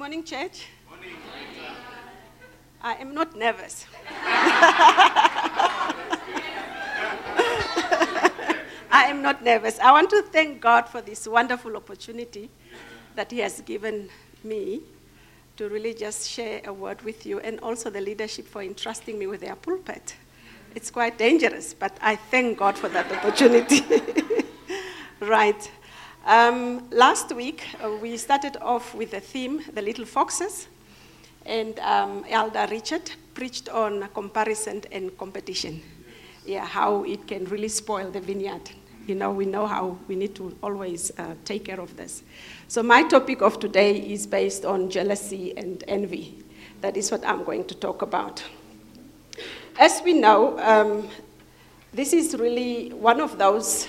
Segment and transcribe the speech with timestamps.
[0.00, 0.64] morning, church.
[0.88, 1.12] Morning.
[2.80, 3.84] I am not nervous.
[8.90, 9.78] I am not nervous.
[9.78, 12.48] I want to thank God for this wonderful opportunity
[13.14, 14.08] that He has given
[14.42, 14.80] me
[15.58, 19.26] to really just share a word with you, and also the leadership for entrusting me
[19.26, 20.14] with their pulpit.
[20.74, 23.84] It's quite dangerous, but I thank God for that opportunity.
[25.20, 25.70] right.
[26.26, 30.68] Um, last week, uh, we started off with the theme, The Little Foxes,
[31.46, 35.80] and um, Elder Richard preached on comparison and competition.
[36.44, 38.70] Yeah, how it can really spoil the vineyard.
[39.06, 42.22] You know, we know how we need to always uh, take care of this.
[42.68, 46.44] So, my topic of today is based on jealousy and envy.
[46.82, 48.44] That is what I'm going to talk about.
[49.78, 51.08] As we know, um,
[51.94, 53.88] this is really one of those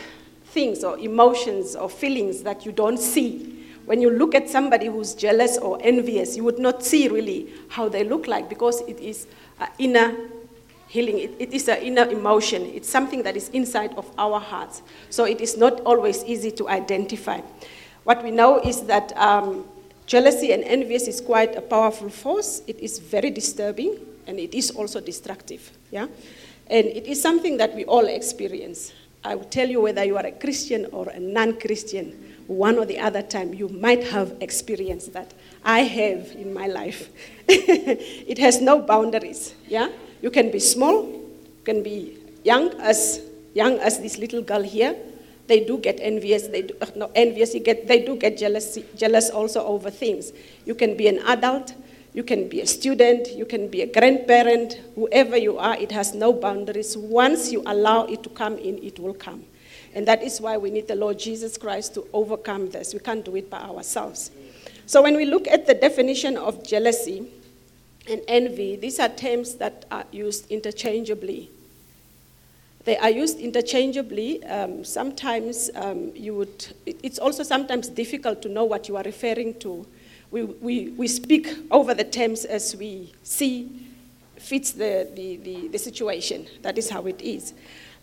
[0.51, 3.57] things or emotions or feelings that you don't see.
[3.85, 7.89] When you look at somebody who's jealous or envious, you would not see really how
[7.89, 9.27] they look like because it is
[9.59, 10.15] an inner
[10.87, 11.19] healing.
[11.19, 12.63] It, it is an inner emotion.
[12.63, 14.81] It's something that is inside of our hearts.
[15.09, 17.41] So it is not always easy to identify.
[18.03, 19.65] What we know is that um,
[20.05, 22.61] jealousy and envious is quite a powerful force.
[22.67, 25.71] It is very disturbing and it is also destructive.
[25.91, 26.07] Yeah?
[26.67, 28.91] And it is something that we all experience.
[29.23, 32.85] I will tell you whether you are a Christian or a non Christian, one or
[32.85, 35.33] the other time, you might have experienced that.
[35.63, 37.09] I have in my life.
[37.47, 39.53] it has no boundaries.
[39.67, 39.89] Yeah?
[40.21, 43.21] You can be small, you can be young as
[43.53, 44.95] young as this little girl here.
[45.47, 46.47] They do get envious.
[46.47, 47.53] They do, uh, no, envious.
[47.63, 50.31] Get, they do get jealous, jealous also over things.
[50.65, 51.73] You can be an adult.
[52.13, 56.13] You can be a student, you can be a grandparent, whoever you are, it has
[56.13, 56.97] no boundaries.
[56.97, 59.45] Once you allow it to come in, it will come.
[59.93, 62.93] And that is why we need the Lord Jesus Christ to overcome this.
[62.93, 64.31] We can't do it by ourselves.
[64.85, 67.31] So when we look at the definition of jealousy
[68.09, 71.49] and envy, these are terms that are used interchangeably.
[72.83, 74.43] They are used interchangeably.
[74.45, 79.59] Um, sometimes um, you would, it's also sometimes difficult to know what you are referring
[79.59, 79.85] to
[80.31, 83.69] we, we, we speak over the terms as we see
[84.37, 86.47] fits the, the, the, the situation.
[86.63, 87.53] That is how it is.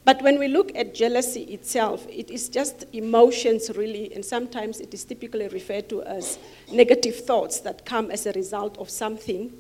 [0.05, 4.95] But when we look at jealousy itself, it is just emotions really, and sometimes it
[4.95, 6.39] is typically referred to as
[6.71, 9.53] negative thoughts that come as a result of something,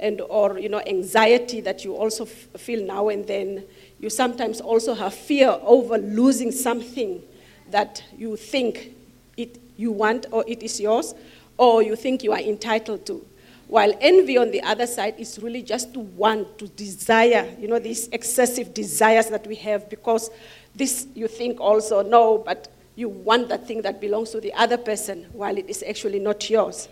[0.00, 3.62] and or you know anxiety that you also f- feel now and then.
[4.00, 7.22] You sometimes also have fear over losing something
[7.70, 8.96] that you think
[9.36, 11.14] it you want or it is yours,
[11.56, 13.24] or you think you are entitled to.
[13.68, 17.78] While envy on the other side is really just to want, to desire, you know,
[17.78, 20.30] these excessive desires that we have because
[20.74, 24.76] this you think also, no, but you want that thing that belongs to the other
[24.76, 26.88] person while it is actually not yours.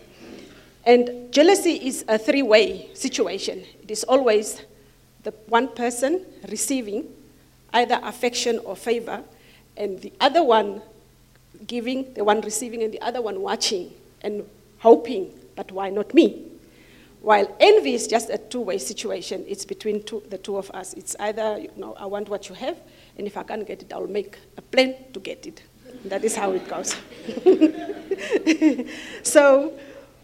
[0.83, 3.63] And jealousy is a three way situation.
[3.83, 4.63] It is always
[5.23, 7.07] the one person receiving
[7.73, 9.23] either affection or favor,
[9.77, 10.81] and the other one
[11.67, 14.43] giving, the one receiving, and the other one watching and
[14.79, 16.47] hoping, but why not me?
[17.21, 20.93] While envy is just a two way situation, it's between two, the two of us.
[20.93, 22.77] It's either, you know, I want what you have,
[23.17, 25.61] and if I can't get it, I'll make a plan to get it.
[26.05, 26.95] That is how it goes.
[29.23, 29.73] so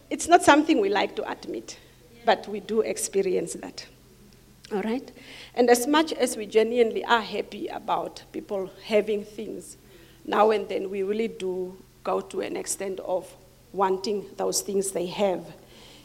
[0.09, 1.77] it's not something we like to admit,
[2.25, 3.85] but we do experience that.
[4.73, 5.11] All right?
[5.53, 9.77] And as much as we genuinely are happy about people having things,
[10.25, 13.31] now and then we really do go to an extent of
[13.77, 15.45] wanting those things they have.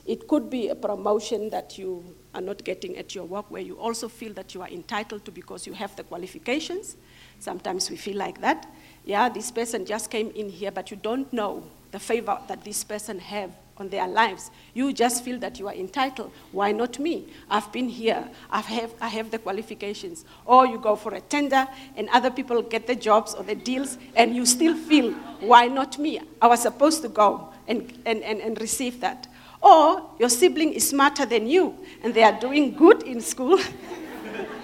[0.04, 3.78] It could be a promotion that you are not getting at your work where you
[3.78, 6.96] also feel that you are entitled to because you have the qualifications.
[7.38, 8.66] Sometimes we feel like that.
[9.04, 12.84] Yeah, this person just came in here, but you don't know the favor that this
[12.84, 14.50] person have on their lives.
[14.74, 16.32] You just feel that you are entitled.
[16.52, 17.26] Why not me?
[17.48, 18.28] I've been here.
[18.50, 20.24] I have, I have the qualifications.
[20.44, 21.66] Or you go for a tender
[21.96, 25.98] and other people get the jobs or the deals and you still feel, why not
[25.98, 26.20] me?
[26.40, 29.28] I was supposed to go and, and, and, and receive that.
[29.62, 33.58] Or your sibling is smarter than you and they are doing good in school.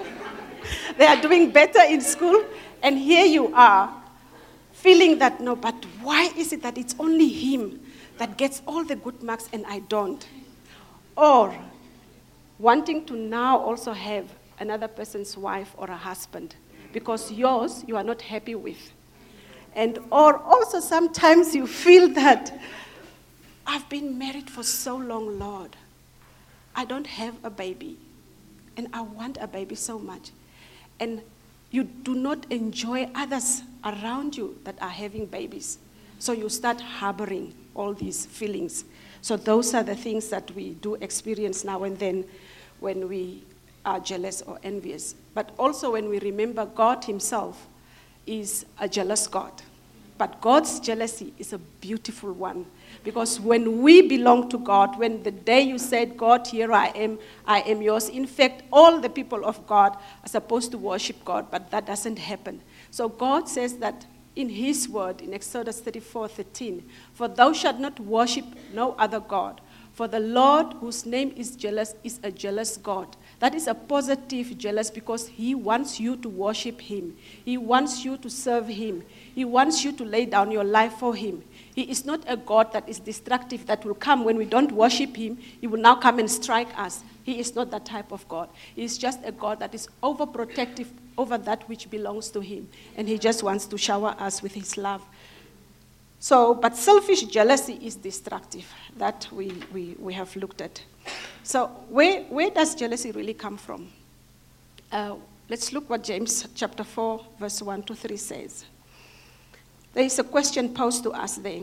[0.99, 2.45] they are doing better in school.
[2.83, 3.95] And here you are
[4.73, 7.81] feeling that, no, but why is it that it's only him
[8.19, 10.27] that gets all the good marks and I don't?
[11.17, 11.55] Or
[12.59, 14.27] wanting to now also have
[14.59, 16.57] another person's wife or a husband
[16.93, 18.93] because yours you are not happy with.
[19.75, 22.59] And or also sometimes you feel that
[23.71, 25.77] I've been married for so long, Lord.
[26.75, 27.99] I don't have a baby.
[28.79, 30.31] And I want a baby so much.
[30.99, 31.21] And
[31.71, 35.77] you do not enjoy others around you that are having babies.
[36.19, 38.87] So you start harboring all these feelings.
[39.21, 42.25] So those are the things that we do experience now and then
[42.81, 43.43] when we
[43.85, 45.15] are jealous or envious.
[45.35, 47.67] But also when we remember God Himself
[48.27, 49.53] is a jealous God.
[50.19, 52.67] But God's jealousy is a beautiful one.
[53.05, 57.19] Because when we belong to God, when the day you said, God, here I am,
[57.47, 61.51] I am yours, in fact, all the people of God are supposed to worship God,
[61.51, 62.61] but that doesn't happen.
[62.91, 67.99] So God says that in His word, in Exodus 34 13, For thou shalt not
[68.01, 68.45] worship
[68.75, 69.61] no other God,
[69.99, 73.17] for the Lord, whose name is jealous, is a jealous God.
[73.41, 77.17] That is a positive jealous because He wants you to worship Him.
[77.45, 79.03] He wants you to serve Him.
[79.35, 81.43] He wants you to lay down your life for Him.
[81.75, 85.17] He is not a God that is destructive, that will come when we don't worship
[85.17, 85.39] Him.
[85.61, 87.03] He will now come and strike us.
[87.23, 88.49] He is not that type of God.
[88.75, 90.87] He is just a God that is overprotective
[91.17, 92.69] over that which belongs to Him.
[92.97, 95.03] And He just wants to shower us with His love.
[96.21, 98.67] So, but selfish jealousy is destructive.
[98.97, 100.83] That we, we, we have looked at.
[101.43, 103.89] So, where, where does jealousy really come from?
[104.91, 105.15] Uh,
[105.49, 108.65] let's look what James chapter 4, verse 1 to 3 says.
[109.95, 111.63] There is a question posed to us there.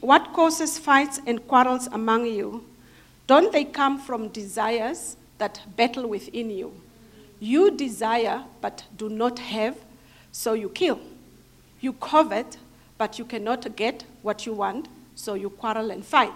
[0.00, 2.64] What causes fights and quarrels among you?
[3.26, 6.72] Don't they come from desires that battle within you?
[7.38, 9.76] You desire but do not have,
[10.32, 11.00] so you kill.
[11.80, 12.58] You covet,
[12.98, 16.34] but you cannot get what you want, so you quarrel and fight.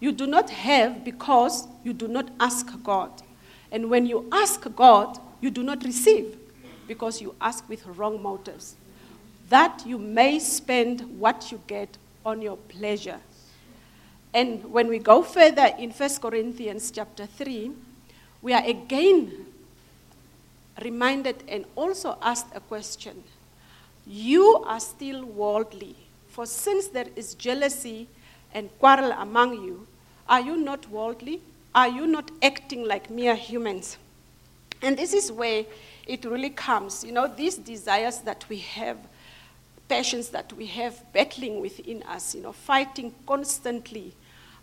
[0.00, 3.10] You do not have because you do not ask God.
[3.72, 6.36] And when you ask God, you do not receive
[6.86, 8.76] because you ask with wrong motives.
[9.48, 13.20] That you may spend what you get on your pleasure.
[14.34, 17.70] And when we go further in 1 Corinthians chapter 3,
[18.42, 19.46] we are again
[20.82, 23.24] reminded and also asked a question.
[24.06, 25.96] You are still worldly,
[26.28, 28.08] for since there is jealousy
[28.54, 29.86] and quarrel among you,
[30.28, 31.40] are you not worldly?
[31.74, 33.98] Are you not acting like mere humans?
[34.82, 35.64] And this is where
[36.06, 37.02] it really comes.
[37.04, 38.98] You know, these desires that we have,
[39.88, 44.12] passions that we have battling within us, you know, fighting constantly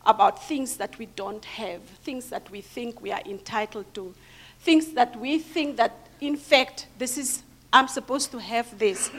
[0.05, 4.13] about things that we don't have, things that we think we are entitled to,
[4.59, 7.43] things that we think that, in fact, this is,
[7.73, 9.09] I'm supposed to have this.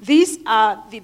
[0.00, 1.02] These are the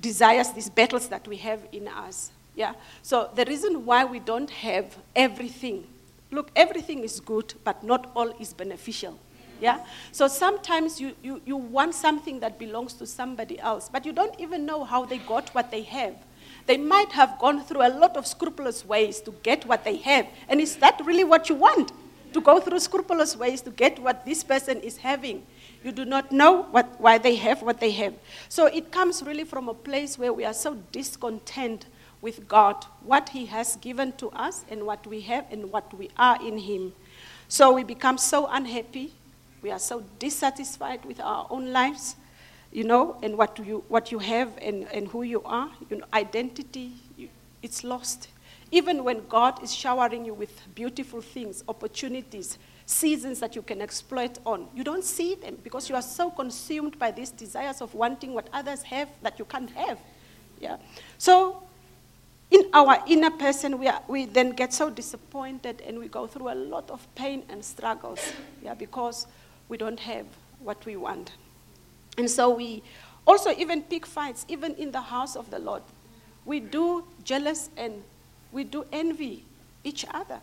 [0.00, 2.30] desires, these battles that we have in us.
[2.54, 2.74] Yeah?
[3.02, 5.86] So the reason why we don't have everything,
[6.30, 9.18] look, everything is good, but not all is beneficial.
[9.60, 9.84] Yeah?
[10.12, 14.38] So sometimes you, you, you want something that belongs to somebody else, but you don't
[14.40, 16.14] even know how they got what they have.
[16.66, 20.26] They might have gone through a lot of scrupulous ways to get what they have.
[20.48, 21.92] And is that really what you want?
[22.32, 25.44] To go through scrupulous ways to get what this person is having.
[25.82, 28.14] You do not know what, why they have what they have.
[28.48, 31.86] So it comes really from a place where we are so discontent
[32.20, 36.10] with God, what He has given to us and what we have and what we
[36.16, 36.92] are in Him.
[37.48, 39.12] So we become so unhappy.
[39.62, 42.16] We are so dissatisfied with our own lives,
[42.72, 45.70] you know, and what you, what you have and, and who you are.
[45.88, 47.28] You know, identity, you,
[47.62, 48.28] it's lost.
[48.72, 54.38] Even when God is showering you with beautiful things, opportunities, seasons that you can exploit
[54.46, 58.32] on, you don't see them because you are so consumed by these desires of wanting
[58.32, 59.98] what others have that you can't have.
[60.60, 60.76] Yeah.
[61.18, 61.62] So
[62.50, 66.52] in our inner person, we, are, we then get so disappointed and we go through
[66.52, 68.20] a lot of pain and struggles
[68.62, 69.26] yeah, because
[69.70, 70.26] we don't have
[70.58, 71.32] what we want.
[72.18, 72.82] And so we
[73.26, 75.82] also even pick fights, even in the house of the Lord.
[76.44, 78.02] We do jealous and
[78.52, 79.44] we do envy
[79.84, 80.40] each other,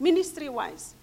[0.00, 0.94] ministry wise.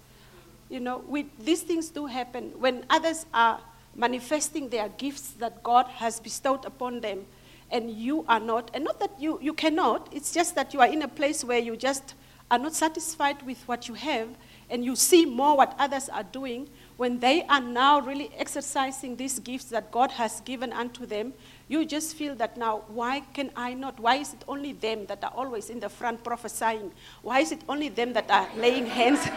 [0.68, 3.60] You know, we, these things do happen when others are
[3.96, 7.24] manifesting their gifts that God has bestowed upon them
[7.70, 10.86] and you are not, and not that you, you cannot, it's just that you are
[10.86, 12.14] in a place where you just
[12.50, 14.28] are not satisfied with what you have,
[14.70, 19.38] and you see more what others are doing, when they are now really exercising these
[19.40, 21.32] gifts that God has given unto them,
[21.68, 23.98] you just feel that now, why can I not?
[23.98, 26.92] Why is it only them that are always in the front prophesying?
[27.22, 29.26] Why is it only them that are laying hands?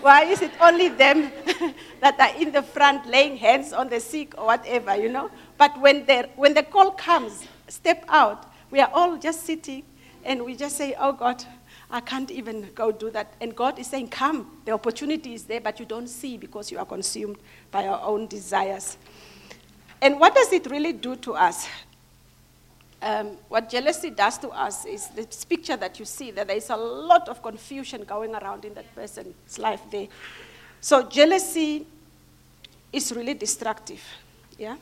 [0.00, 1.32] Why is it only them
[2.00, 5.30] that are in the front laying hands on the sick or whatever, you know?
[5.56, 6.04] But when
[6.36, 9.82] when the call comes, step out, we are all just sitting
[10.24, 11.44] and we just say, oh God,
[11.90, 13.32] I can't even go do that.
[13.40, 16.78] And God is saying, come, the opportunity is there, but you don't see because you
[16.78, 17.38] are consumed
[17.70, 18.98] by your own desires.
[20.02, 21.66] And what does it really do to us?
[23.00, 26.70] um, what jealousy does to us is this picture that you see that there is
[26.70, 30.08] a lot of confusion going around in that person's life there.
[30.80, 31.86] So jealousy
[32.92, 34.02] is really destructive.
[34.58, 34.76] Yeah.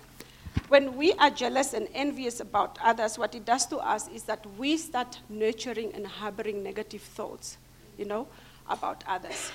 [0.68, 4.44] When we are jealous and envious about others, what it does to us is that
[4.58, 7.58] we start nurturing and harboring negative thoughts,
[7.96, 8.26] you know,
[8.68, 9.52] about others.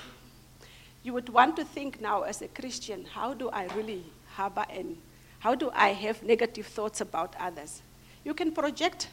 [1.02, 4.04] You would want to think now as a Christian, how do I really
[4.34, 4.96] harbor and
[5.40, 7.82] how do I have negative thoughts about others?
[8.24, 9.08] You can project,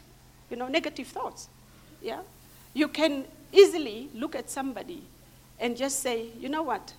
[0.48, 1.48] you know, negative thoughts.
[2.00, 2.20] Yeah?
[2.72, 5.02] You can easily look at somebody
[5.58, 6.94] and just say, you know what?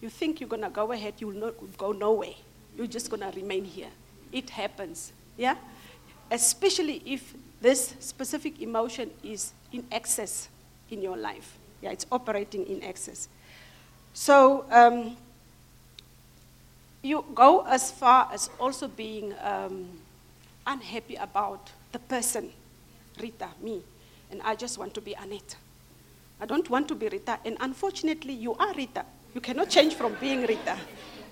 [0.00, 2.34] You think you're going to go ahead, you will not go nowhere.
[2.76, 3.90] You're just going to remain here.
[4.34, 5.12] It happens.
[5.38, 5.54] Yeah?
[6.30, 10.48] Especially if this specific emotion is in excess
[10.90, 11.56] in your life.
[11.80, 13.28] Yeah, it's operating in excess.
[14.12, 15.16] So um,
[17.02, 19.88] you go as far as also being um,
[20.66, 22.50] unhappy about the person,
[23.20, 23.82] Rita, me,
[24.30, 25.56] and I just want to be Annette.
[26.40, 29.04] I don't want to be Rita, and unfortunately, you are Rita.
[29.34, 30.76] You cannot change from being Rita.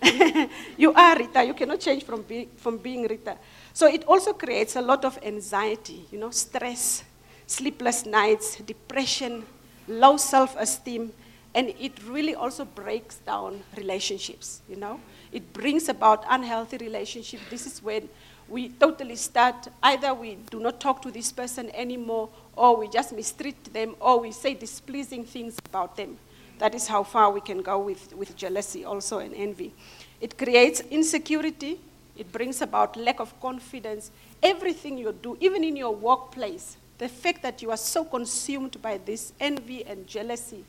[0.77, 1.45] you are Rita.
[1.45, 3.37] You cannot change from, be, from being Rita.
[3.73, 7.05] So it also creates a lot of anxiety, you know, stress,
[7.47, 9.45] sleepless nights, depression,
[9.89, 11.13] low self esteem,
[11.55, 15.01] and it really also breaks down relationships, you know.
[15.31, 17.43] It brings about unhealthy relationships.
[17.51, 18.09] This is when
[18.49, 23.13] we totally start either we do not talk to this person anymore, or we just
[23.15, 26.19] mistreat them, or we say displeasing things about them.
[26.63, 29.73] That is how far we can go with, with jealousy also and envy.
[30.21, 31.81] It creates insecurity,
[32.17, 34.13] it brings about lack of confidence.
[34.41, 39.01] Everything you do, even in your workplace, the fact that you are so consumed by
[39.05, 40.65] this envy and jealousy,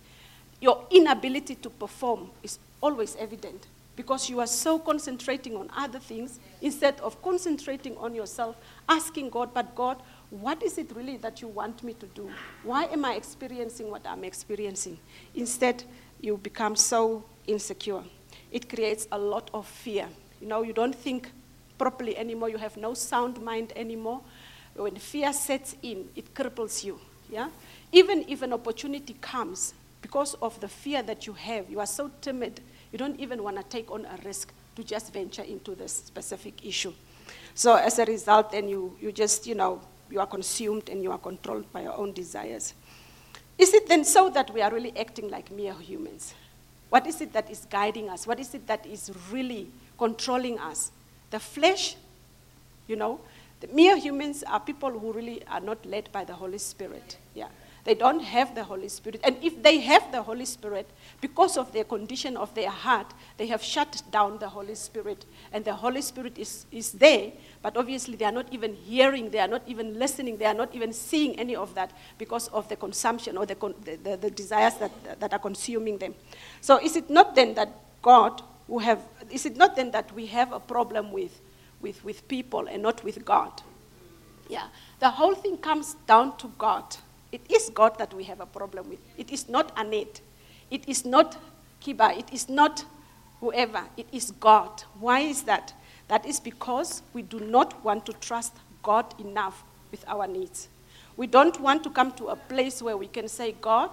[0.60, 6.40] your inability to perform is always evident because you are so concentrating on other things
[6.62, 8.56] instead of concentrating on yourself,
[8.90, 12.30] asking God, but God, what is it really that you want me to do?
[12.64, 14.98] Why am I experiencing what I'm experiencing?
[15.36, 15.84] Instead,
[16.22, 18.04] you become so insecure.
[18.52, 20.08] It creates a lot of fear.
[20.42, 21.30] You know, you don't think
[21.78, 24.22] properly anymore, you have no sound mind anymore.
[24.76, 27.00] When fear sets in, it cripples you.
[27.30, 27.50] Yeah?
[27.92, 32.12] Even if an opportunity comes, because of the fear that you have, you are so
[32.22, 32.62] timid,
[32.94, 36.66] you don't even want to take on a risk to just venture into this specific
[36.66, 36.94] issue.
[37.56, 41.12] So as a result, then you, you just, you know, you are consumed and you
[41.12, 42.76] are controlled by your own desires.
[43.58, 46.36] Is it then so that we are really acting like mere humans?
[46.90, 48.28] What is it that is guiding us?
[48.28, 50.92] What is it that is really controlling us?
[51.32, 51.96] The flesh,
[52.88, 53.20] you know,
[53.60, 57.18] the mere humans are people who really are not led by the Holy Spirit.
[57.34, 57.48] Yeah.
[57.84, 59.20] They don't have the Holy Spirit.
[59.26, 63.48] And if they have the Holy Spirit, because of their condition of their heart, they
[63.48, 65.26] have shut down the Holy Spirit.
[65.52, 69.40] And the Holy Spirit is, is there, but obviously they are not even hearing, they
[69.40, 72.78] are not even listening, they are not even seeing any of that because of the
[72.78, 76.16] consumption or the, the, the, the desires that, that are consuming them.
[76.62, 77.70] So is it not then that
[78.02, 81.38] God, who have, is it not then that we have a problem with,
[81.82, 83.52] with, with people and not with God?
[84.48, 84.68] Yeah.
[85.00, 86.86] The whole thing comes down to God.
[87.34, 89.00] It is God that we have a problem with.
[89.18, 90.22] It is not Annette.
[90.70, 91.36] It is not
[91.84, 92.16] Kiba.
[92.16, 92.86] It is not
[93.40, 93.84] whoever.
[93.98, 94.84] It is God.
[95.00, 95.74] Why is that?
[96.10, 100.68] That is because we do not want to trust God enough with our needs.
[101.18, 103.90] We don't want to come to a place where we can say, God,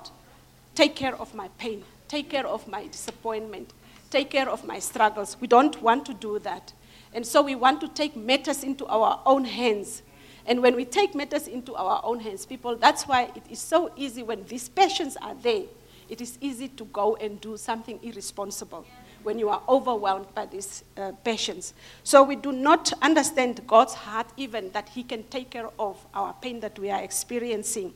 [0.74, 3.72] take care of my pain, take care of my disappointment,
[4.10, 5.38] take care of my struggles.
[5.40, 6.74] We don't want to do that.
[7.14, 10.02] And so we want to take matters into our own hands
[10.46, 13.90] and when we take matters into our own hands, people, that's why it is so
[13.96, 15.64] easy when these passions are there,
[16.08, 18.84] it is easy to go and do something irresponsible
[19.22, 21.74] when you are overwhelmed by these uh, passions.
[22.04, 26.32] So we do not understand God's heart even that He can take care of our
[26.34, 27.92] pain that we are experiencing.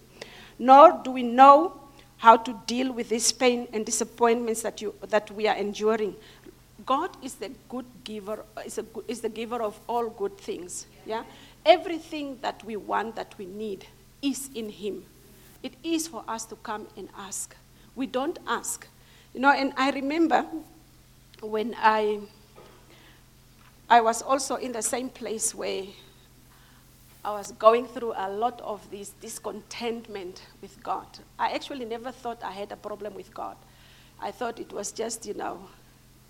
[0.59, 1.81] Nor do we know
[2.19, 6.15] how to deal with this pain and disappointments that, you, that we are enduring.
[6.87, 10.87] God is the good giver, is, a, is the giver of all good things.
[11.07, 11.25] Yeah?
[11.65, 13.87] Everything that we want, that we need,
[14.23, 15.05] is in Him.
[15.63, 17.57] It is for us to come and ask.
[17.97, 18.87] We don't ask.
[19.33, 20.45] You know, and I remember
[21.41, 22.21] when I,
[23.89, 25.85] I was also in the same place where
[27.25, 31.07] I was going through a lot of this discontentment with God.
[31.39, 33.57] I actually never thought I had a problem with God.
[34.21, 35.67] I thought it was just, you know,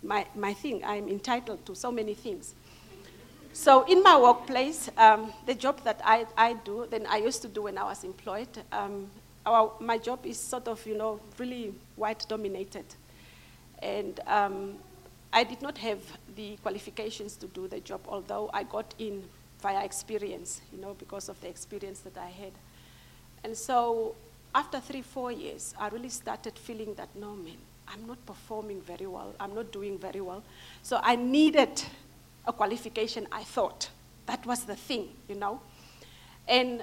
[0.03, 0.85] my, my thing.
[0.85, 2.55] I'm entitled to so many things.
[3.54, 7.49] So in my workplace, um, the job that I, I do, then I used to
[7.49, 9.08] do when I was employed, um,
[9.46, 12.84] our, my job is sort of, you know, really white dominated.
[13.80, 14.75] And um,
[15.32, 16.00] I did not have
[16.34, 19.23] the qualifications to do the job, although I got in
[19.62, 22.52] via experience, you know, because of the experience that I had.
[23.44, 24.16] And so
[24.52, 29.06] after three, four years, I really started feeling that, no, man, I'm not performing very
[29.06, 29.32] well.
[29.38, 30.42] I'm not doing very well.
[30.82, 31.84] So I needed
[32.46, 33.88] a qualification, I thought.
[34.26, 35.60] That was the thing, you know.
[36.48, 36.82] And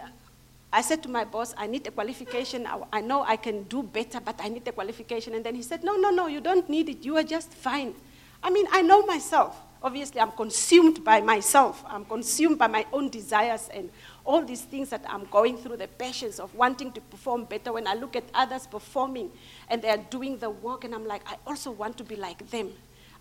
[0.73, 2.67] I said to my boss, I need a qualification.
[2.93, 5.35] I, know I can do better, but I need a qualification.
[5.35, 7.03] And then he said, No, no, no, you don't need it.
[7.03, 7.93] You are just fine.
[8.41, 9.59] I mean, I know myself.
[9.83, 11.83] Obviously, I'm consumed by myself.
[11.87, 13.89] I'm consumed by my own desires and
[14.23, 17.73] all these things that I'm going through, the passions of wanting to perform better.
[17.73, 19.31] When I look at others performing
[19.69, 22.71] and they're doing the work, and I'm like, I also want to be like them.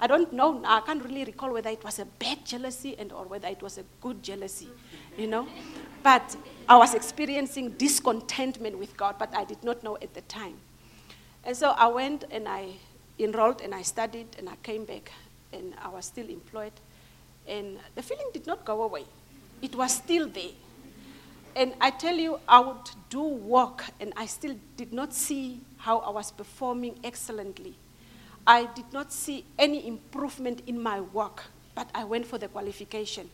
[0.00, 3.26] I don't know, I can't really recall whether it was a bad jealousy and or
[3.26, 4.68] whether it was a good jealousy,
[5.18, 5.46] you know.
[6.02, 10.56] But I was experiencing discontentment with God, but I did not know at the time.
[11.44, 12.70] And so I went and I
[13.18, 15.12] enrolled and I studied and I came back
[15.52, 16.72] and I was still employed.
[17.46, 19.04] And the feeling did not go away,
[19.60, 20.52] it was still there.
[21.56, 25.98] And I tell you, I would do work and I still did not see how
[25.98, 27.74] I was performing excellently.
[28.50, 31.44] I did not see any improvement in my work,
[31.76, 33.30] but I went for the qualification.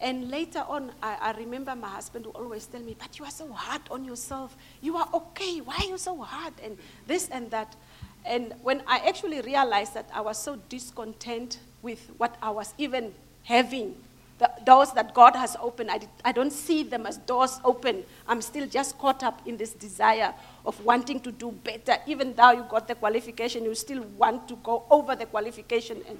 [0.00, 3.30] And later on, I, I, remember my husband would always tell me, But you are
[3.30, 4.56] so hard on yourself.
[4.80, 5.60] You are okay.
[5.60, 6.54] Why are you so hard?
[6.64, 7.76] And this and that.
[8.24, 13.12] And when I actually realized that I was so discontent with what I was even
[13.44, 13.94] having,
[14.38, 18.02] the doors that God has opened, I, did, I don't see them as doors open.
[18.26, 20.32] I'm still just caught up in this desire
[20.64, 21.96] of wanting to do better.
[22.06, 26.02] Even though you got the qualification, you still want to go over the qualification.
[26.08, 26.18] And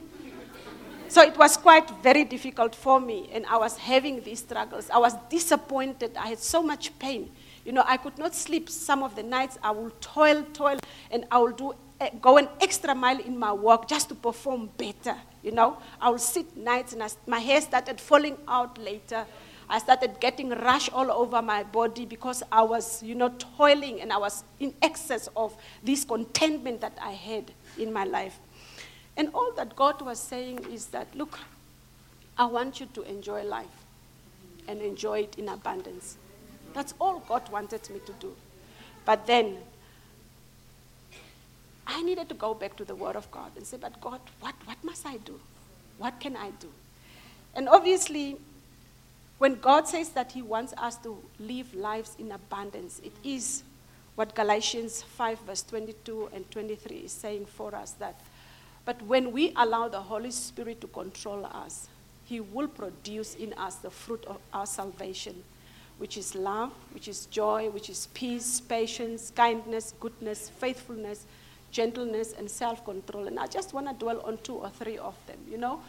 [1.08, 4.88] so it was quite very difficult for me, and I was having these struggles.
[4.88, 6.16] I was disappointed.
[6.16, 7.30] I had so much pain.
[7.66, 9.58] You know, I could not sleep some of the nights.
[9.62, 10.78] I will toil, toil,
[11.10, 14.70] and I will do eh, go an extra mile in my work just to perform
[14.78, 15.16] better.
[15.42, 19.26] You know, I will sit nights, and I, my hair started falling out later.
[19.72, 24.12] I started getting rash all over my body because I was, you know, toiling and
[24.12, 28.38] I was in excess of this contentment that I had in my life.
[29.16, 31.38] And all that God was saying is that, look,
[32.36, 33.64] I want you to enjoy life
[34.68, 36.18] and enjoy it in abundance.
[36.74, 38.36] That's all God wanted me to do.
[39.06, 39.56] But then
[41.86, 44.54] I needed to go back to the Word of God and say, But God, what,
[44.66, 45.40] what must I do?
[45.96, 46.68] What can I do?
[47.54, 48.36] And obviously,
[49.42, 53.64] when God says that He wants us to live lives in abundance, it is
[54.14, 58.20] what Galatians 5, verse 22 and 23 is saying for us that.
[58.84, 61.88] But when we allow the Holy Spirit to control us,
[62.24, 65.42] He will produce in us the fruit of our salvation,
[65.98, 71.26] which is love, which is joy, which is peace, patience, kindness, goodness, faithfulness,
[71.72, 73.26] gentleness, and self control.
[73.26, 75.80] And I just want to dwell on two or three of them, you know.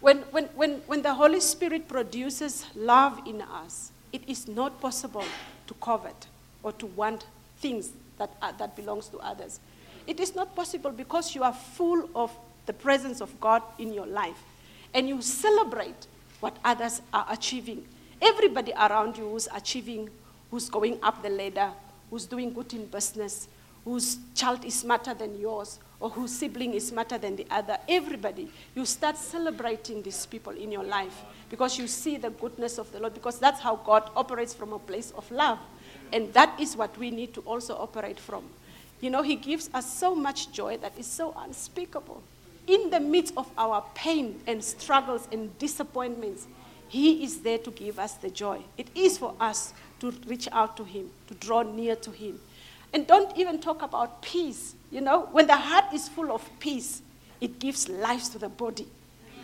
[0.00, 5.24] When, when, when, when the Holy Spirit produces love in us, it is not possible
[5.66, 6.26] to covet
[6.62, 7.26] or to want
[7.58, 9.60] things that, uh, that belongs to others.
[10.06, 12.32] It is not possible because you are full of
[12.66, 14.42] the presence of God in your life
[14.94, 16.06] and you celebrate
[16.40, 17.84] what others are achieving.
[18.22, 20.08] Everybody around you who's achieving,
[20.50, 21.70] who's going up the ladder,
[22.10, 23.48] who's doing good in business,
[23.84, 28.50] whose child is smarter than yours, or whose sibling is smarter than the other, everybody,
[28.74, 32.98] you start celebrating these people in your life because you see the goodness of the
[32.98, 35.58] Lord, because that's how God operates from a place of love.
[36.12, 38.44] And that is what we need to also operate from.
[39.00, 42.22] You know, He gives us so much joy that is so unspeakable.
[42.66, 46.46] In the midst of our pain and struggles and disappointments,
[46.88, 48.60] He is there to give us the joy.
[48.78, 52.40] It is for us to reach out to Him, to draw near to Him.
[52.92, 54.74] And don't even talk about peace.
[54.90, 57.02] You know, when the heart is full of peace,
[57.40, 58.86] it gives life to the body.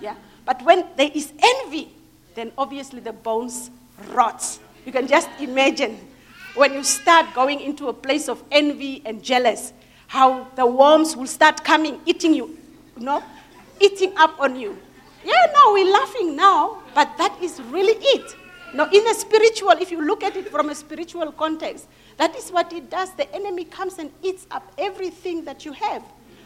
[0.01, 0.17] Yeah.
[0.45, 1.93] But when there is envy,
[2.35, 3.71] then obviously the bones
[4.11, 4.59] rot.
[4.85, 5.99] You can just imagine
[6.55, 9.73] when you start going into a place of envy and jealous,
[10.07, 12.57] how the worms will start coming, eating you,
[12.97, 13.23] you know,
[13.81, 14.77] eating up on you.
[15.25, 18.37] Yeah, no, we're laughing now, but that is really it.
[18.75, 22.51] Now, in a spiritual, if you look at it from a spiritual context, that is
[22.51, 23.13] what it does.
[23.13, 26.03] The enemy comes and eats up everything that you have.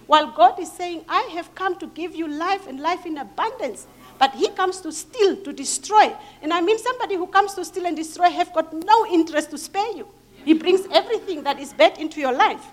[0.06, 3.86] While God is saying, I have come to give you life and life in abundance.
[4.18, 6.14] But he comes to steal, to destroy.
[6.42, 9.58] And I mean, somebody who comes to steal and destroy have got no interest to
[9.58, 10.08] spare you.
[10.44, 12.64] He brings everything that is bad into your life.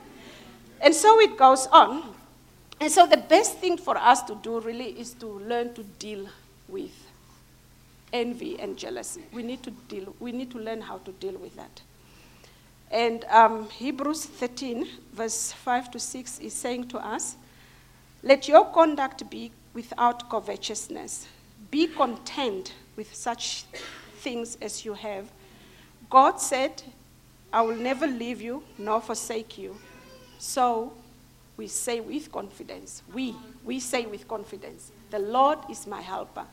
[0.82, 2.16] And so it goes on.
[2.80, 6.28] And so the best thing for us to do really is to learn to deal
[6.68, 6.92] with
[8.14, 9.24] envy and jealousy.
[9.32, 11.82] We need to deal, we need to learn how to deal with that.
[12.91, 17.36] And um, Hebrews 13, verse 5 to 6, is saying to us,
[18.23, 21.28] Let your conduct be without covetousness.
[21.69, 23.63] Be content with such
[24.19, 25.30] things as you have.
[26.10, 26.82] God said,
[27.52, 29.78] I will never leave you nor forsake you.
[30.39, 30.93] So
[31.58, 36.45] we say with confidence, we, we say with confidence, the Lord is my helper.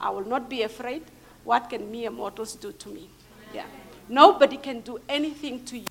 [0.00, 1.02] I will not be afraid.
[1.44, 3.08] what can mere mortals do to me?
[3.52, 3.66] Yeah.
[4.12, 5.86] Nobody can do anything to you.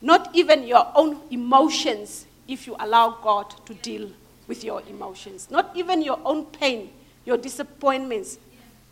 [0.00, 4.08] Not even your own emotions if you allow God to deal
[4.46, 5.48] with your emotions.
[5.50, 6.90] Not even your own pain,
[7.24, 8.38] your disappointments,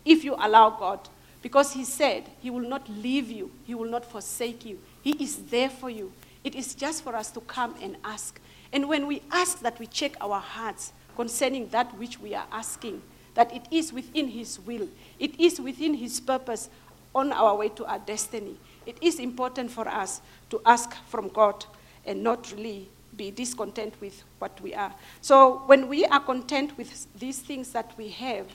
[0.03, 0.99] if you allow God.
[1.41, 4.79] Because He said He will not leave you, He will not forsake you.
[5.01, 6.11] He is there for you.
[6.43, 8.37] It is just for us to come and ask.
[8.73, 13.01] And when we ask that we check our hearts concerning that which we are asking,
[13.35, 16.67] that it is within His will, it is within His purpose
[17.13, 18.57] on our way to our destiny.
[18.85, 21.65] It is important for us to ask from God
[22.05, 24.93] and not really be discontent with what we are.
[25.21, 28.47] So when we are content with these things that we have,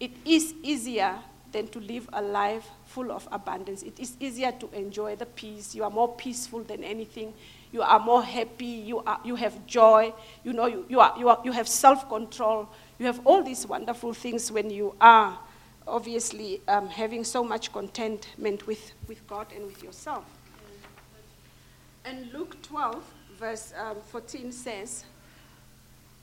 [0.00, 1.18] it is easier
[1.52, 3.82] than to live a life full of abundance.
[3.82, 5.74] It is easier to enjoy the peace.
[5.74, 7.32] You are more peaceful than anything.
[7.72, 8.66] You are more happy.
[8.66, 10.12] You, are, you have joy.
[10.44, 12.68] You know, you, you, are, you, are, you have self control.
[12.98, 15.38] You have all these wonderful things when you are
[15.86, 20.24] obviously um, having so much contentment with, with God and with yourself.
[22.04, 23.04] And Luke 12,
[23.38, 25.04] verse um, 14 says,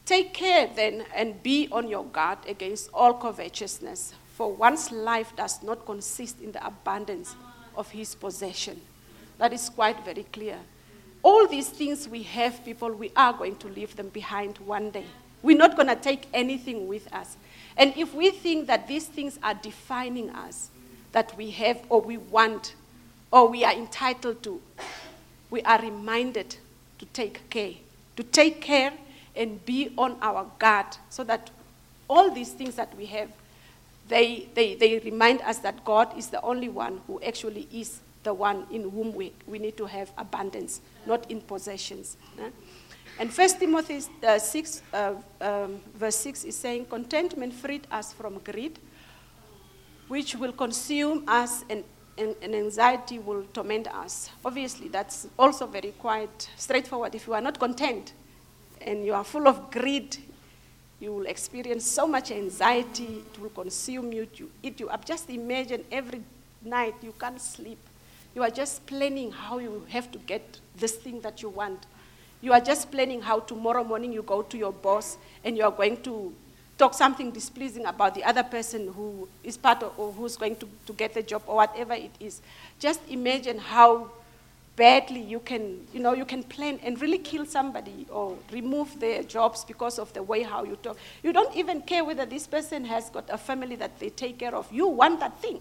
[0.05, 5.61] Take care then and be on your guard against all covetousness, for one's life does
[5.61, 7.35] not consist in the abundance
[7.75, 8.81] of his possession.
[9.37, 10.57] That is quite very clear.
[11.21, 15.05] All these things we have, people, we are going to leave them behind one day.
[15.41, 17.37] We're not going to take anything with us.
[17.77, 20.69] And if we think that these things are defining us,
[21.11, 22.75] that we have or we want
[23.31, 24.61] or we are entitled to,
[25.49, 26.55] we are reminded
[26.99, 27.73] to take care.
[28.15, 28.93] To take care
[29.35, 31.49] and be on our guard so that
[32.09, 33.29] all these things that we have,
[34.07, 38.33] they, they, they remind us that God is the only one who actually is the
[38.33, 42.17] one in whom we, we need to have abundance, not in possessions.
[43.19, 48.39] And First Timothy uh, 6, uh, um, verse 6 is saying, Contentment freed us from
[48.39, 48.79] greed,
[50.07, 51.83] which will consume us and,
[52.17, 54.29] and, and, anxiety will torment us.
[54.43, 57.13] Obviously, that's also very quite straightforward.
[57.13, 58.13] If you are not content
[58.81, 60.17] and you are full of greed,
[60.99, 65.05] you will experience so much anxiety, it will consume you, to eat you up.
[65.05, 66.21] Just imagine every
[66.63, 67.79] night you can't sleep.
[68.35, 71.85] You are just planning how you have to get this thing that you want
[72.41, 75.71] you are just planning how tomorrow morning you go to your boss and you are
[75.71, 76.33] going to
[76.77, 80.67] talk something displeasing about the other person who is part of or who's going to,
[80.85, 82.41] to get the job or whatever it is.
[82.79, 84.09] Just imagine how
[84.77, 89.21] badly you can, you know, you can plan and really kill somebody or remove their
[89.23, 90.97] jobs because of the way how you talk.
[91.21, 94.55] You don't even care whether this person has got a family that they take care
[94.55, 94.71] of.
[94.71, 95.59] You want that thing.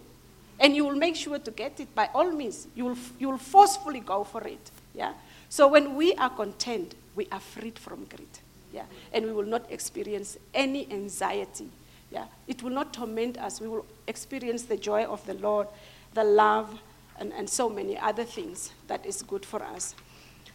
[0.60, 2.66] And you will make sure to get it by all means.
[2.74, 4.70] You will, you will forcefully go for it.
[4.94, 5.12] Yeah?
[5.48, 8.28] So when we are content, we are freed from greed.
[8.72, 8.84] Yeah?
[9.12, 11.68] And we will not experience any anxiety.
[12.10, 12.24] Yeah?
[12.48, 13.60] It will not torment us.
[13.60, 15.68] We will experience the joy of the Lord,
[16.14, 16.80] the love,
[17.20, 19.94] and, and so many other things that is good for us.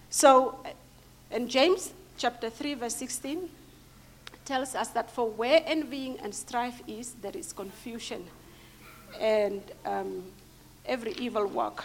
[0.10, 0.58] So,
[1.32, 3.50] in James chapter 3, verse 16,
[4.46, 8.26] tells us that for where envying and strife is, there is confusion
[9.20, 10.24] and um,
[10.86, 11.84] every evil work.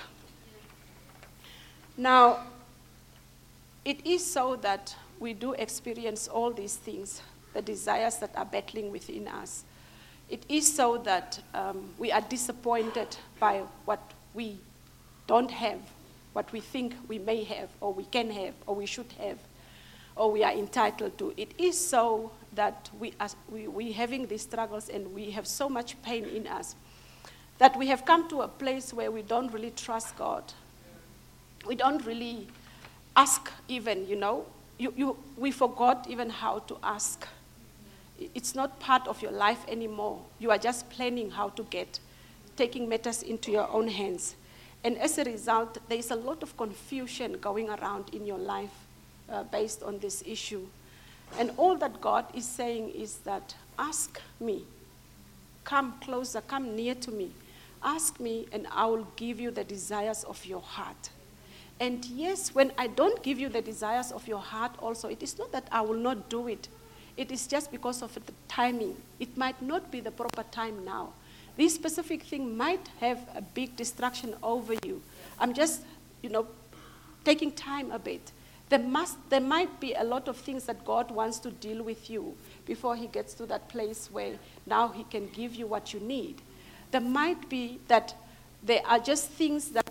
[1.96, 2.40] Now,
[3.84, 7.22] it is so that we do experience all these things,
[7.54, 9.64] the desires that are battling within us.
[10.28, 14.00] It is so that um, we are disappointed by what
[14.34, 14.58] we
[15.26, 15.80] don't have,
[16.34, 19.38] what we think we may have, or we can have, or we should have,
[20.14, 21.32] or we are entitled to.
[21.36, 25.68] It is so that we are we, we having these struggles and we have so
[25.68, 26.74] much pain in us
[27.58, 30.44] that we have come to a place where we don't really trust God.
[31.66, 32.46] We don't really
[33.16, 34.46] ask even, you know,
[34.78, 37.26] you, you, we forgot even how to ask.
[38.34, 40.20] It's not part of your life anymore.
[40.38, 41.98] You are just planning how to get,
[42.56, 44.36] taking matters into your own hands.
[44.84, 48.70] And as a result, there is a lot of confusion going around in your life
[49.28, 50.66] uh, based on this issue.
[51.38, 54.62] And all that God is saying is that ask me,
[55.64, 57.30] come closer, come near to me.
[57.82, 61.10] Ask me, and I will give you the desires of your heart.
[61.80, 65.38] And yes, when I don't give you the desires of your heart, also, it is
[65.38, 66.68] not that I will not do it.
[67.16, 68.96] It is just because of the timing.
[69.20, 71.12] It might not be the proper time now.
[71.56, 75.02] This specific thing might have a big distraction over you.
[75.38, 75.82] I'm just,
[76.22, 76.46] you know,
[77.24, 78.32] taking time a bit.
[78.68, 82.10] There, must, there might be a lot of things that God wants to deal with
[82.10, 82.36] you
[82.66, 84.34] before He gets to that place where
[84.66, 86.40] now He can give you what you need.
[86.90, 88.14] There might be that
[88.62, 89.88] there are just things that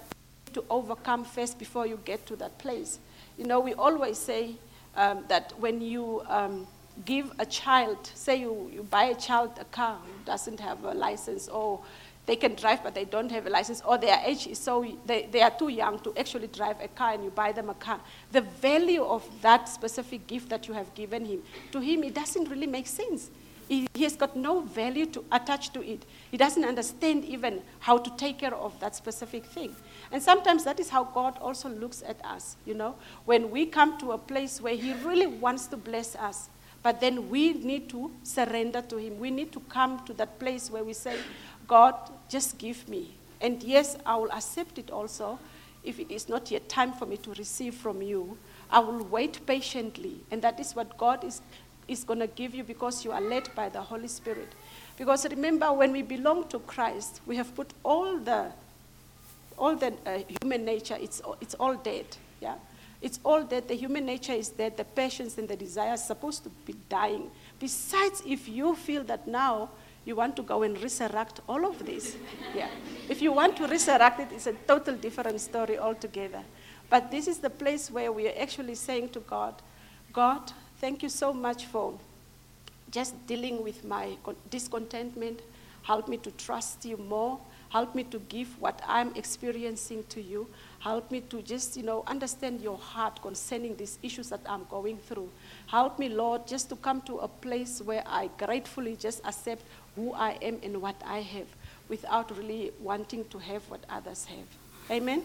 [0.53, 2.99] to overcome first before you get to that place.
[3.37, 4.55] You know, we always say
[4.95, 6.67] um, that when you um,
[7.05, 10.93] give a child, say you, you buy a child a car who doesn't have a
[10.93, 11.79] license or
[12.25, 15.27] they can drive but they don't have a license or their age is so they,
[15.31, 17.99] they are too young to actually drive a car and you buy them a car
[18.33, 22.49] the value of that specific gift that you have given him to him it doesn't
[22.49, 23.29] really make sense
[23.67, 27.97] he, he has got no value to attach to it he doesn't understand even how
[27.97, 29.75] to take care of that specific thing
[30.11, 33.97] and sometimes that is how god also looks at us you know when we come
[33.97, 36.49] to a place where he really wants to bless us
[36.83, 40.69] but then we need to surrender to him we need to come to that place
[40.71, 41.17] where we say
[41.67, 41.95] God,
[42.29, 43.13] just give me.
[43.41, 45.37] And yes, I will accept it also
[45.83, 48.37] if it is not yet time for me to receive from you.
[48.71, 50.21] I will wait patiently.
[50.31, 51.41] And that is what God is,
[51.87, 54.47] is going to give you because you are led by the Holy Spirit.
[54.97, 58.51] Because remember, when we belong to Christ, we have put all the,
[59.57, 62.05] all the uh, human nature, it's, it's all dead.
[62.41, 62.55] Yeah?
[63.01, 63.67] It's all dead.
[63.67, 64.75] The human nature is dead.
[64.75, 67.29] The passions and the desires supposed to be dying.
[67.59, 69.69] Besides, if you feel that now
[70.07, 72.15] you want to go and resurrect all of this.
[72.55, 72.69] Yeah.
[73.09, 76.41] If you want to resurrect it, it's a total different story altogether.
[76.89, 79.55] But this is the place where we are actually saying to God,
[80.13, 81.93] God, thank you so much for
[82.91, 84.15] just dealing with my
[84.49, 85.41] discontentment.
[85.83, 87.39] Help me to trust you more.
[87.69, 90.47] Help me to give what I'm experiencing to you.
[90.79, 94.97] Help me to just, you know, understand your heart concerning these issues that I'm going
[94.97, 95.29] through.
[95.67, 99.63] Help me, Lord, just to come to a place where I gratefully just accept
[99.95, 101.47] who I am and what I have
[101.89, 104.47] without really wanting to have what others have.
[104.89, 105.23] Amen?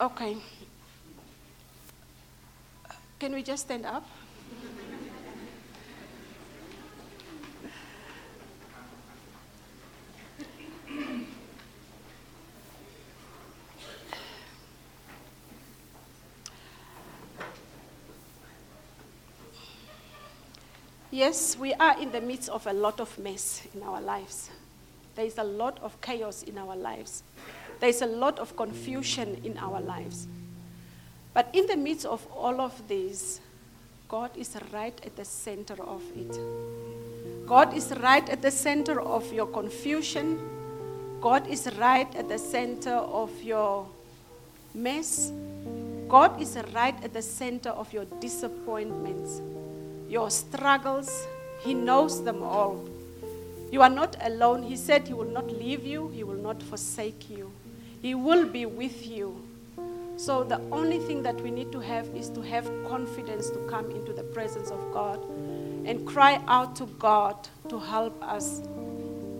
[0.00, 0.36] Okay.
[3.20, 4.02] Can we just stand up?
[21.10, 24.48] Yes, we are in the midst of a lot of mess in our lives.
[25.14, 27.22] There is a lot of chaos in our lives.
[27.80, 30.26] There is a lot of confusion in our lives.
[31.32, 33.40] But in the midst of all of this,
[34.08, 37.46] God is right at the center of it.
[37.46, 40.38] God is right at the center of your confusion.
[41.20, 43.86] God is right at the center of your
[44.74, 45.32] mess.
[46.08, 49.40] God is right at the center of your disappointments
[50.10, 51.26] your struggles.
[51.60, 52.84] He knows them all.
[53.70, 54.64] You are not alone.
[54.64, 57.52] He said He will not leave you, He will not forsake you.
[58.02, 59.40] He will be with you.
[60.20, 63.90] So, the only thing that we need to have is to have confidence to come
[63.90, 65.18] into the presence of God
[65.86, 68.60] and cry out to God to help us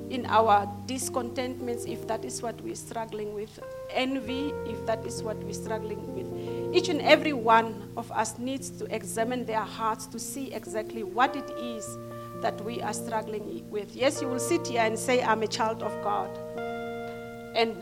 [0.08, 5.36] in our discontentments, if that is what we're struggling with, envy, if that is what
[5.44, 6.74] we're struggling with.
[6.74, 11.36] Each and every one of us needs to examine their hearts to see exactly what
[11.36, 11.98] it is
[12.40, 13.94] that we are struggling with.
[13.94, 16.30] Yes, you will sit here and say, I'm a child of God.
[17.54, 17.76] And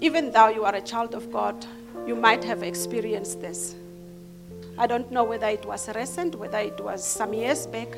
[0.00, 1.64] even though you are a child of God,
[2.06, 3.74] you might have experienced this.
[4.78, 7.88] I don't know whether it was recent, whether it was some years back,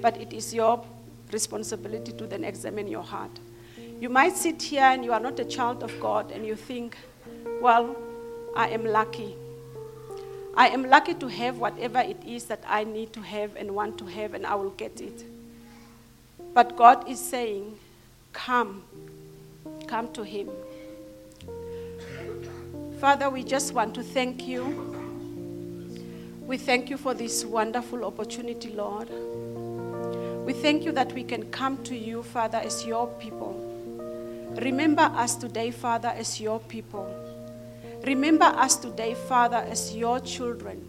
[0.00, 0.84] but it is your
[1.32, 3.30] responsibility to then examine your heart.
[4.00, 6.96] You might sit here and you are not a child of God and you think,
[7.60, 7.96] well,
[8.54, 9.34] I am lucky.
[10.56, 13.98] I am lucky to have whatever it is that I need to have and want
[13.98, 15.24] to have, and I will get it.
[16.52, 17.78] But God is saying,
[18.32, 18.82] Come,
[19.86, 20.48] come to Him.
[23.00, 24.64] Father, we just want to thank you.
[26.48, 29.08] We thank you for this wonderful opportunity, Lord.
[30.44, 33.54] We thank you that we can come to you, Father, as your people.
[34.60, 37.08] Remember us today, Father, as your people.
[38.04, 40.84] Remember us today, Father, as your children.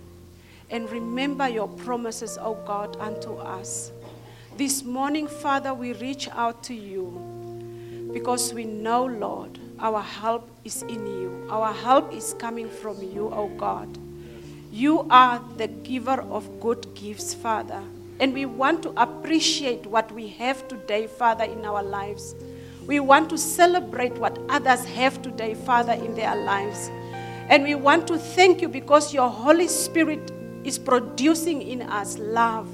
[0.71, 3.91] And remember your promises, O God, unto us.
[4.57, 10.81] This morning, Father, we reach out to you because we know, Lord, our help is
[10.83, 11.47] in you.
[11.49, 13.97] Our help is coming from you, O oh God.
[14.71, 17.81] You are the giver of good gifts, Father.
[18.19, 22.35] And we want to appreciate what we have today, Father, in our lives.
[22.85, 26.89] We want to celebrate what others have today, Father, in their lives.
[27.49, 30.31] And we want to thank you because your Holy Spirit
[30.63, 32.67] is producing in us love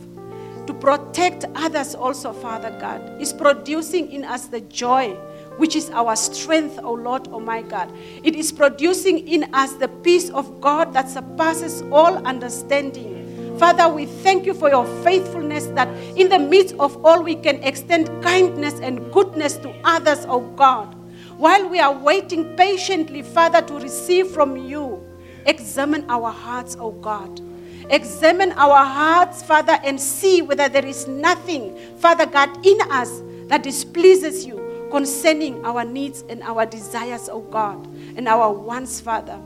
[0.68, 3.22] to protect others also, Father God.
[3.22, 5.16] Is producing in us the joy,
[5.58, 7.92] which is our strength, O Lord, O my God.
[8.24, 13.58] It is producing in us the peace of God that surpasses all understanding.
[13.58, 15.88] Father, we thank you for your faithfulness that
[16.18, 20.94] in the midst of all we can extend kindness and goodness to others, O God.
[21.38, 25.02] While we are waiting patiently, Father, to receive from you,
[25.46, 27.42] examine our hearts, O God.
[27.90, 33.64] Examine our hearts, Father, and see whether there is nothing, Father God, in us that
[33.64, 34.55] displeases you
[34.96, 39.38] concerning our needs and our desires, O God, and our wants, Father.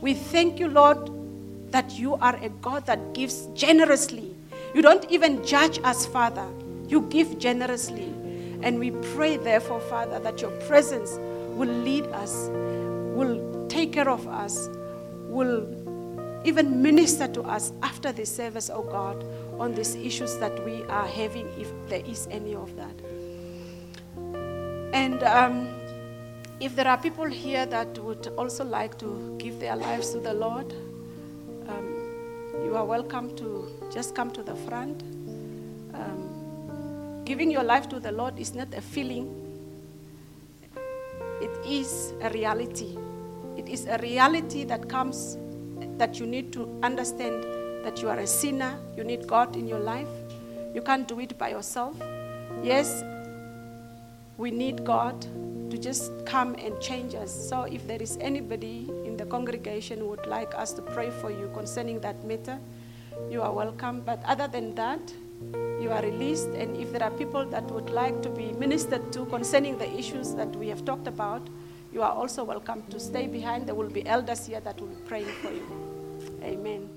[0.00, 1.10] We thank you, Lord,
[1.72, 4.34] that you are a God that gives generously.
[4.74, 6.48] You don't even judge us, Father.
[6.88, 8.14] You give generously.
[8.62, 11.18] And we pray, therefore, Father, that your presence
[11.50, 12.48] will lead us,
[13.14, 14.70] will take care of us,
[15.28, 15.68] will
[16.46, 19.22] even minister to us after the service, oh God,
[19.58, 23.13] on these issues that we are having, if there is any of that.
[24.94, 25.74] And um,
[26.60, 30.32] if there are people here that would also like to give their lives to the
[30.32, 30.72] Lord,
[31.68, 35.02] um, you are welcome to just come to the front.
[35.94, 39.34] Um, giving your life to the Lord is not a feeling,
[41.42, 42.96] it is a reality.
[43.56, 45.36] It is a reality that comes
[45.98, 47.42] that you need to understand
[47.84, 50.08] that you are a sinner, you need God in your life.
[50.72, 51.96] You can't do it by yourself.
[52.62, 53.02] Yes,
[54.36, 55.20] we need God
[55.70, 57.32] to just come and change us.
[57.32, 61.30] So if there is anybody in the congregation who would like us to pray for
[61.30, 62.58] you concerning that matter,
[63.30, 64.00] you are welcome.
[64.00, 65.12] But other than that,
[65.80, 66.48] you are released.
[66.48, 70.34] And if there are people that would like to be ministered to concerning the issues
[70.34, 71.46] that we have talked about,
[71.92, 73.66] you are also welcome to stay behind.
[73.66, 75.66] There will be elders here that will be praying for you.
[76.42, 76.93] Amen.